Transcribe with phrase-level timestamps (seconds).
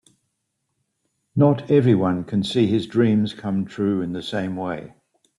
[1.35, 4.93] Not everyone can see his dreams come true in the same way.